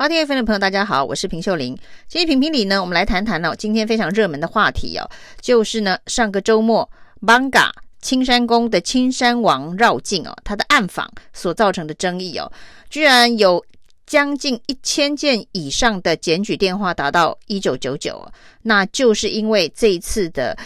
[0.00, 1.76] 好，听 FM 的朋友，大家好，我是平秀玲。
[2.06, 6.88] 今天评评理呢，我们来谈谈哦，今天非常热门的话题哦，就是呢，上个周末
[7.20, 7.68] ，Banga
[8.00, 12.48] 青山宫的青山王绕境哦，他的暗访所造成的争议哦，
[12.88, 13.60] 居然有
[14.06, 18.24] 将近一千件以上的检举电话达到一九九九，
[18.62, 20.56] 那就是因为这一次的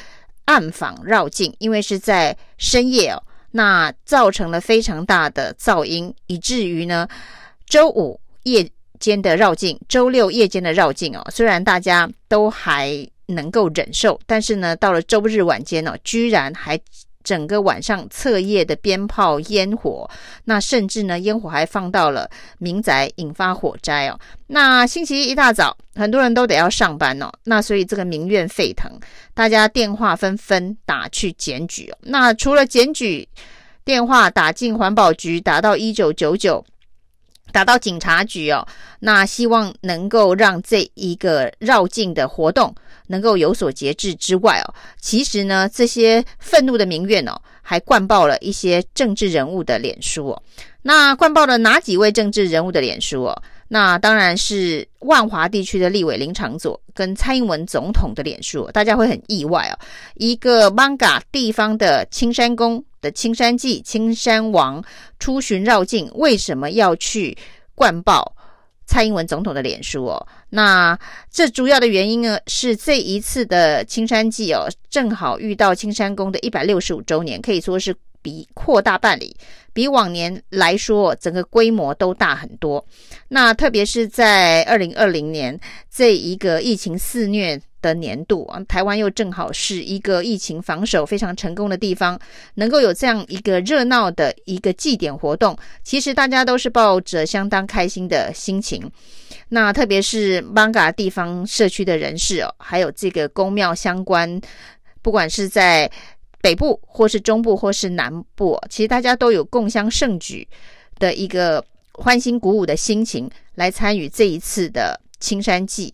[0.44, 3.22] 暗访绕境，因为是在深夜哦，
[3.52, 7.08] 那造成了非常大的噪音，以至于呢，
[7.64, 8.70] 周五夜。
[9.02, 16.78] 间的绕境，周六夜间的绕境哦，虽然大家都还能够忍受，但是呢，到了周日晚间哦，居然还
[17.24, 20.08] 整个晚上彻夜的鞭炮烟火，
[20.44, 24.18] 那甚至呢，烟火还放到了民宅，引发火灾哦。
[24.46, 28.88] 那星期一一大早，很多人都得要上班哦，那所以这个民怨沸腾，
[29.34, 31.98] 大家电话纷纷打去检举哦。
[32.02, 33.28] 那除了检举
[33.84, 36.64] 电话打进环保局，打到一九九九。
[37.50, 38.66] 打到警察局哦，
[39.00, 42.74] 那希望能够让这一个绕境的活动
[43.08, 50.42] 能够有所节制之外哦，其实呢，这些愤怒的民怨哦，还灌爆了一些政治人物的脸书哦。
[50.80, 53.42] 那灌爆了哪几位政治人物的脸书哦？
[53.68, 59.78] 那当然是万华地区的立委林长佐跟蔡英文总统的脸书，大家会很意外哦。
[60.14, 64.82] 一个艋舺地方的青山宫的青山祭青山王
[65.18, 67.36] 出巡绕境，为什么要去
[67.74, 68.34] 灌爆
[68.86, 70.26] 蔡英文总统的脸书哦？
[70.48, 70.98] 那
[71.30, 77.94] 这主要的原因呢，是这一次的青山祭哦，正好遇到青山宫的一百六十五周年，可以说是。
[78.24, 79.34] 比扩大办理，
[79.72, 82.86] 比往年来说，整个规模都大很多。
[83.26, 85.58] 那特别是在二零二零年
[85.90, 92.18] 这一个疫情肆虐的年度啊，台湾又正好是一个疫情防守非常成功的地方，
[92.54, 98.90] 能够有这样一个热闹的一个祭典活动，其实大家都是抱着相当开心的心情。
[99.48, 104.40] 那特别是艋舺地方社区的人士哦，还有这个宫庙相关，
[105.02, 105.90] 不管是在
[106.40, 110.46] 北部或是中部或是南部，其实大家都有共襄盛举
[110.98, 111.62] 的一个
[111.92, 115.92] 欢欣鼓舞的心情来参与这一次的青山祭。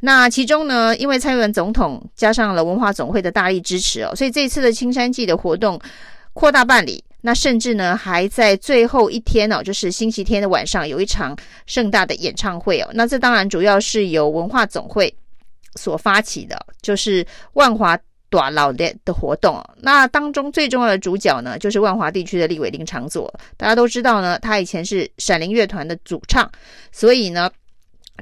[0.00, 5.80] 那其中呢，因为蔡英文总统加上了文化总会的大力支持哦，所以这次的青山祭的活动
[6.32, 7.02] 扩大办理。
[7.22, 12.88] 那甚至呢，还在最后一天哦，就是星期天的晚上有一场盛大的演唱会哦。
[12.94, 15.14] 那这当然主要是由文化总会
[15.76, 17.98] 所发起的，就是万华。
[18.32, 23.28] 短老的的活动哦，那当中最重要的主角呢，就是万华地区的立委林昶佐。
[23.56, 26.48] 大家都知道呢，他以前是闪灵乐团的主唱，
[26.92, 27.50] 所以呢，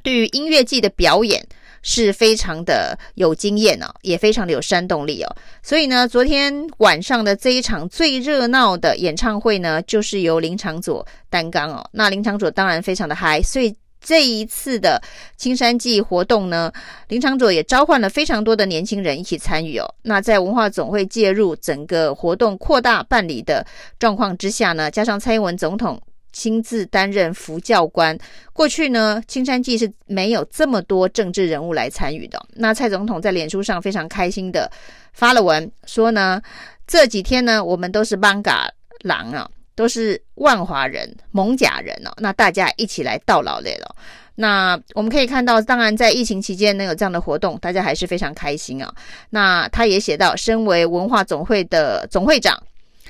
[0.02, 1.46] 对于音乐季的表演
[1.90, 5.36] 是非常的有经验哦，也非常的有煽动力哦。
[5.62, 11.88] 所以呢，昨天晚上的这一场最热闹的演唱会呢，就是由林场佐担纲哦。
[11.92, 13.74] 那林场佐当然非常的嗨，所以。
[14.00, 15.02] 这一次的
[15.36, 16.72] 青山祭活动呢，
[17.08, 19.92] 林场佐也召唤了非常多的年轻人一起参与哦。
[20.02, 23.66] 那在文化总会介入整个活动扩大办理的
[23.98, 26.00] 状况之下呢，加上蔡英文总统
[26.32, 28.18] 亲自担任辅教官，
[28.52, 32.40] 过去呢青山祭是没有这么多政治人物来参与的。
[32.54, 34.70] 那蔡总统在脸书上非常开心的
[35.12, 36.40] 发了文，说呢
[36.86, 38.70] 这几天呢我们都是艋舺
[39.02, 39.48] 人啊。
[39.78, 43.94] 都是万华人、蒙甲人哦，那大家一起来到老累了。
[44.34, 48.92] 那我们可以看到，当然在疫情期间能有这样的活动，大家还是非常开心啊。
[49.30, 52.60] 那他也写到，身为文化总会的总会长，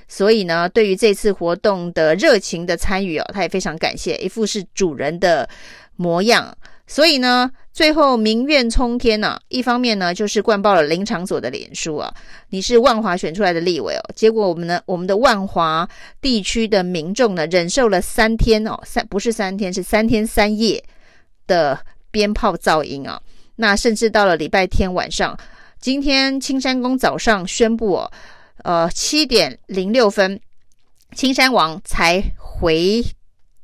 [0.09, 5.49] 所以呢，对于这次活动的热情的参与哦，他也非常感谢，一副是主人的
[5.97, 6.57] 模样。
[6.87, 12.11] 所以呢，最后民怨冲天呢、一方面呢，就是灌爆了林昶佐的脸书啊，
[12.49, 15.87] 你是万华选出来的立委哦，结果我们呢，我们的万华
[16.23, 20.83] 地区的民众呢，忍受了三天哦，三不是三天，是三天三夜
[21.47, 21.79] 的
[22.11, 23.21] 鞭炮噪音啊。
[23.57, 25.39] 那甚至到了礼拜天晚上，
[25.79, 28.11] 今天青山宫早上宣布哦，
[28.65, 30.41] 呃，七点零六分，
[31.15, 33.05] 青山王才回。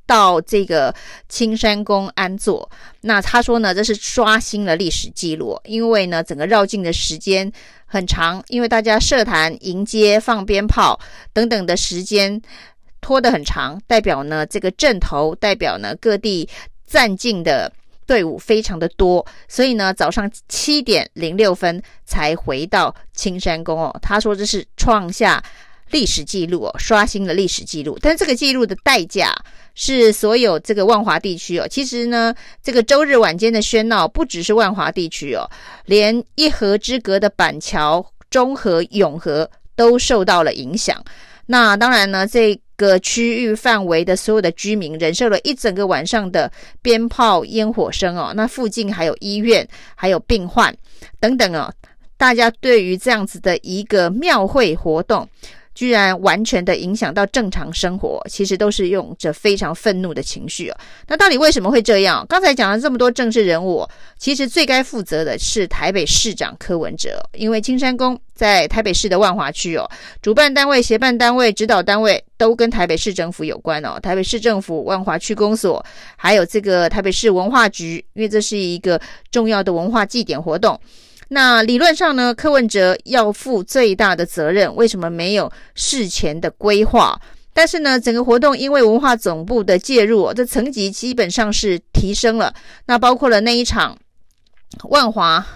[0.06, 0.94] 到这个
[1.30, 2.70] 青山宫安坐，
[3.00, 7.50] 那他说呢，这是刷新了历史记录，因为呢，整个绕境的时间
[7.86, 11.00] 很长，因为大家设坛迎接、放鞭炮
[11.32, 12.38] 等等的时间
[13.00, 16.46] 拖得很长，代表呢这个阵头，代表呢各地
[16.86, 17.72] 站境的
[18.06, 25.42] 队伍非常的多，所以呢早上七点零六分才回到青山宫哦，他说这是创下
[25.90, 29.34] 历史记录哦，刷新了历史记录，但这个记录的代价。
[29.76, 35.50] 是所有这个万华地区哦，其实呢，这个周日晚间的喧闹不只是万华地区哦，
[35.86, 41.02] 连一河之隔的板桥、中和、永和都受到了影响。
[41.46, 46.50] 那当然呢，这个区域范围的所有的居民忍受了一整个晚上的
[46.82, 48.32] 鞭炮烟火声哦。
[48.34, 50.74] 那附近还有医院，还有病患
[51.20, 51.72] 等等哦。
[52.16, 55.28] 大家对于这样子的一个庙会活动，
[55.74, 60.76] 居然完全的影响到正常生活，其实都是用着非常愤怒的情绪哦。
[61.08, 62.24] 那到底为什么会这样？
[62.28, 63.86] 刚才讲了这么多政治人物，
[64.18, 69.90] 其实最该负责的是台北市长柯文哲，因为青山宫在台北市的万华区哦，
[70.22, 73.98] 主办单位、协办单位、指导单位都跟台北市政府有关哦。
[74.00, 75.84] 台北市政府万华区公所，
[76.16, 79.00] 还有这个台北市文化局，因为这是一个
[79.30, 80.78] 重要的文化祭典活动。
[81.28, 87.20] 那理论上呢，柯文哲要负最大的责任，为什么没有事前的规划？
[87.52, 92.52] 但是呢，整个活动因为文化总部的介入，这层级基本上是提升了。
[92.86, 93.96] 那包括了那一场
[94.88, 95.46] 万华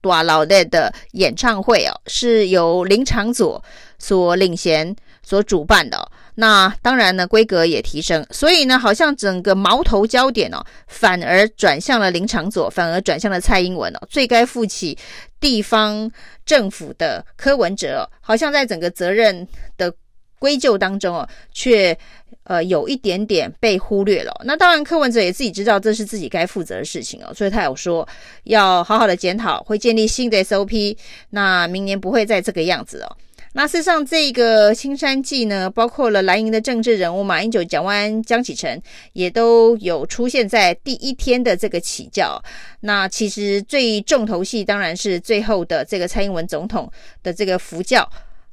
[0.00, 3.62] 大老爷的演唱会哦，是由林长佐
[3.98, 6.10] 所领衔所主办的。
[6.40, 13.98] 那当然呢，规格也提升，所以呢，好像整个矛头焦点哦，反而转向了林长佐，反而转向了蔡英文哦。
[14.08, 14.96] 最该负起
[15.40, 16.08] 地方
[16.46, 19.44] 政府的柯文哲哦，好像在整个责任
[19.76, 19.92] 的
[20.38, 21.98] 归咎当中哦，却
[22.44, 24.32] 呃有一点点被忽略了。
[24.44, 28.08] 那当然，柯文哲也自己知道这是自己该负责的事情哦，所以他有说
[28.44, 30.96] 要好好的检讨，会建立新的 SOP，
[31.30, 33.16] 那明年不会再这个样子哦。
[33.58, 38.80] 那事实上，这个青山祭呢，包括了蓝营的政治人物马英九、蒋万安、江启臣，
[39.14, 42.40] 也都有出现在第一天的这个起轿。
[42.82, 46.88] 那其实最重头戏当然是最后的这个蔡英文总统
[47.24, 48.08] 的这个福轿。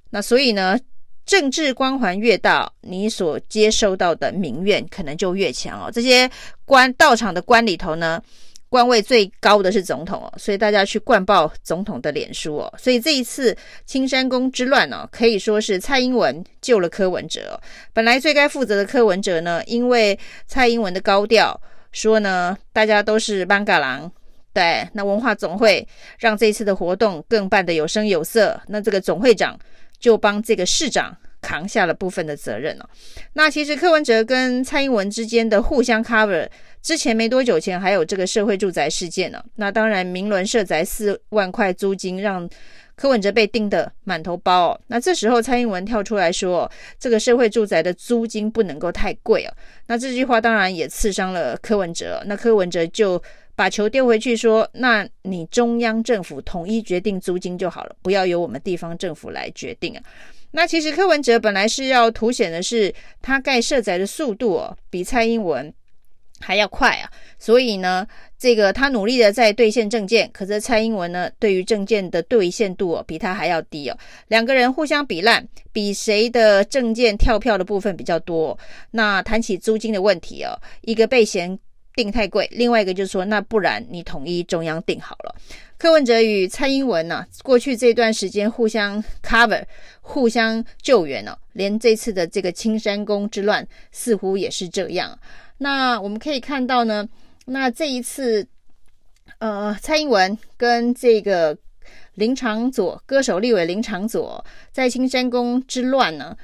[0.10, 0.76] 那所以呢，
[1.24, 5.92] 政治光环越大，你所接收到的民怨可能就越强哦。
[5.94, 6.28] 这些
[6.66, 8.20] 官到场的官里头呢，
[8.76, 12.74] 官位最高的是总统哦，所以大家去灌爆总统的脸书哦。
[12.78, 13.56] 所以这一次
[13.86, 17.58] 青山宫之乱哦，可以说是蔡英文救了柯文哲。
[17.94, 21.58] 本来最该负责的柯文哲呢，因为蔡英文的高调
[21.94, 24.12] 说呢，大家都是艋舺人，
[24.52, 25.88] 对，那文化总会
[26.20, 28.60] 让这一次的活动更办得有声有色。
[28.68, 29.58] 那这个总会长
[30.02, 32.90] 就帮这个市长扛下了部分的责任哦。
[33.34, 36.50] 那其实柯文哲跟蔡英文之间的互相 cover。
[36.82, 42.48] 之前没多久前还有这个社会住宅事件呢，那当然明伦社宅四万块租金让
[42.96, 44.80] 柯文哲被盯得满头包哦。
[44.86, 49.54] 那这时候蔡英文跳出来说，这个社会住宅的租金不能够太贵哦。
[49.88, 52.22] 那这句话当然也刺伤了柯文哲。
[52.28, 53.20] 那柯文哲就
[53.56, 60.04] 把球丢回去说，那你中央政府统一决定租金就好了，不要由我们地方政府来决定啊。
[60.52, 65.74] 那其实柯文哲本来是要凸显的是他盖社宅的速度哦，比蔡英文。
[66.42, 67.10] 还要快啊，
[67.40, 68.06] 所以呢，
[68.38, 73.98] 这个他努力的在兑现政见，可是蔡英文呢，对于政见的兑现度哦，比他还要低哦。
[74.28, 78.56] 两个人互相比烂，比谁的政见跳票的部分比较多。
[78.92, 81.58] 那谈起租金的问题哦，一个被嫌
[81.96, 85.36] 定太贵，另外一个就是说，那不然你统一中央定好了。
[85.78, 89.64] 柯文哲与蔡英文呢、啊，过去这段时间互相 cover，
[90.02, 95.18] 互相救援哦，连这次的这个青山宫之乱，似乎也是这样。
[95.58, 97.08] 那我们可以看到呢，
[97.46, 98.46] 那这一次，
[99.40, 101.58] 呃，蔡英文跟这个
[102.16, 106.36] 林长佐歌手立委林长佐在青山宫之乱呢，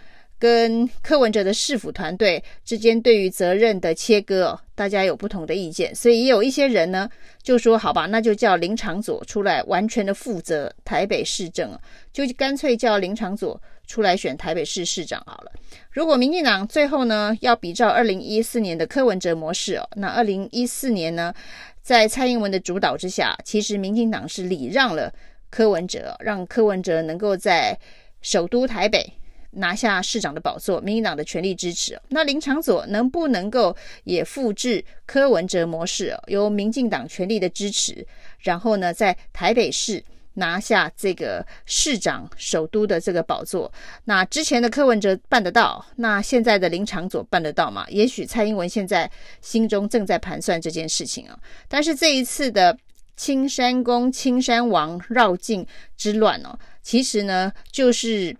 [0.41, 7.07] 跟柯文哲的市府团队之间对于责任的切割哦，大家有不同的意见，所以也有一些人呢
[7.43, 11.79] 就说，好吧，那就叫林长佐出来完全的负责台北市政，
[12.11, 13.61] 就干脆叫林长佐。
[13.87, 15.51] 出来选台北市市长好了。
[15.89, 21.33] 如果民进党最后呢要比照二零一四年的柯文哲模式哦，那二零一四年呢，
[21.81, 25.13] 在蔡英文的主导之下，其实民进党是礼让了
[25.49, 27.77] 柯文哲，让柯文哲能够在
[28.21, 29.11] 首都台北
[29.51, 31.99] 拿下市长的宝座，民进党的全力支持。
[32.09, 38.05] 那林昶佐能不能够也复制柯文哲模式，由民进党全力的支持，
[38.39, 40.03] 然后呢，在台北市。
[40.35, 43.69] 拿下这个市长首都的这个宝座，
[44.05, 47.85] 那之前的柯文哲办得到，那现在的林昶佐办得到吗？
[47.89, 51.37] 也许蔡英文现在心中正在盘算这件事情啊。
[51.67, 52.75] 但是这一次的
[53.17, 55.67] 青山宫青山王绕境
[55.97, 58.33] 之乱哦，其实呢就是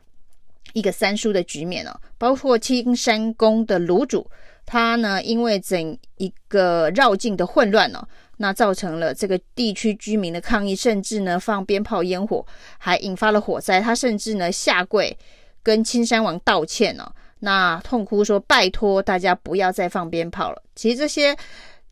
[0.74, 4.30] 一个三输的局面哦，包括青山宫的炉主，
[4.66, 8.08] 他呢因为整一个绕境的混乱哦。
[8.38, 12.44] 那造成了这个地区居民的抗议，甚至呢放鞭炮烟火，
[12.80, 13.80] 还引发了火灾。
[13.80, 15.16] 他甚至呢下跪
[15.62, 17.12] 跟青山王道歉哦，
[17.42, 20.60] 那痛哭说拜托大家不要再放鞭炮了。
[20.76, 21.38] 其实这些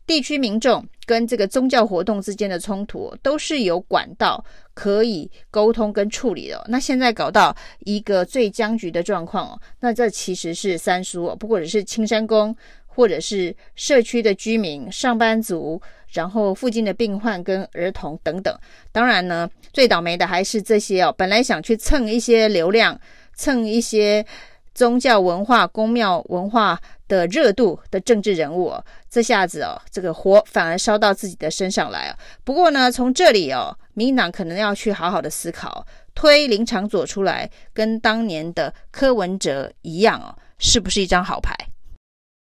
[0.04, 6.64] 地区民众跟这个宗教活动之间的冲突，都是有管道可以沟通跟处理的。
[6.68, 18.56] 那现在搞到一个最僵局的状况哦，那这其实是三叔哦，不管是青山宫，或者是社区的居民、上班族，然后附近的病患跟儿童等等。
[18.92, 22.96] 当然呢，最倒霉的还是这些哦，本来想去蹭一些流量，
[23.34, 24.24] 蹭一些。
[24.72, 32.16] 宗教文化、宫庙文化的热度的政治人物哦，这下子哦，这个火反而烧到自己的身上来啊。
[32.44, 41.52] 不过呢，从这里哦，民党可能要去好好的思考，推林长佐出来，跟当年的柯文哲一样哦，是不是一张好牌？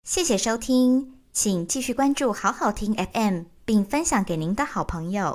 [0.06, 5.30] 谢谢收听，请继续关注好好听 FM，并分享给您的好朋友。